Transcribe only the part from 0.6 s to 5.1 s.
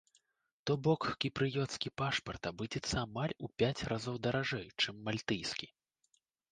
То бок кіпрыёцкі пашпарт абыдзецца амаль у пяць разоў даражэй, чым